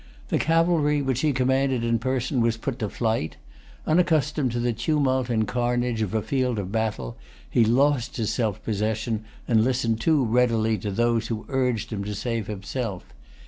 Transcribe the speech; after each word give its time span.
The 0.29 0.39
cavalry, 0.39 0.99
which 1.03 1.21
he 1.21 1.31
commanded 1.31 1.83
in 1.83 1.99
person, 1.99 2.41
was 2.41 2.57
put 2.57 2.79
to 2.79 2.89
flight. 2.89 3.37
Unaccustomed 3.85 4.51
to 4.53 4.59
the 4.59 4.73
tumult 4.73 5.29
and 5.29 5.47
carnage 5.47 6.01
of 6.01 6.15
a 6.15 6.23
field 6.23 6.57
of 6.57 6.71
battle, 6.71 7.17
he 7.47 7.63
lost 7.63 8.17
his 8.17 8.33
self 8.33 8.63
possession, 8.63 9.25
and 9.47 9.63
listened 9.63 10.01
too 10.01 10.25
readily 10.25 10.79
to 10.79 10.89
those 10.89 11.27
who 11.27 11.45
urged 11.49 11.93
him 11.93 12.03
to 12.05 12.15
save 12.15 12.47
himself. 12.47 13.13